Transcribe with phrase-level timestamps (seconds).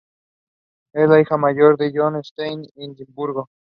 [0.93, 3.51] Era la hija mayor de John Stein de Edimburgo.